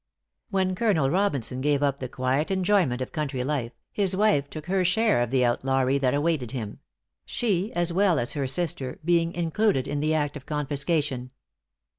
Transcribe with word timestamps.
When 0.49 0.73
Colonel 0.73 1.11
Robinson 1.11 1.61
gave 1.61 1.83
up 1.83 1.99
the 1.99 2.09
quiet 2.09 2.49
enjoyment 2.49 3.03
of 3.03 3.11
country 3.11 3.43
life, 3.43 3.71
his 3.93 4.15
wife 4.15 4.49
took 4.49 4.65
her 4.65 4.83
share 4.83 5.21
of 5.21 5.29
the 5.29 5.45
outlawry 5.45 5.99
that 5.99 6.15
awaited 6.15 6.53
him; 6.53 6.79
she, 7.23 7.71
as 7.73 7.93
well 7.93 8.17
as 8.17 8.33
her 8.33 8.47
sister, 8.47 8.97
being 9.05 9.31
included 9.35 9.87
in 9.87 9.99
the 9.99 10.15
act 10.15 10.35
of 10.35 10.47
confiscation. 10.47 11.29